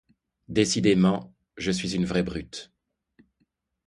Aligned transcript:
Décidément, 0.49 1.31
je 1.57 1.69
suis 1.69 1.95
une 1.95 2.05
vraie 2.07 2.23
brute. 2.23 2.71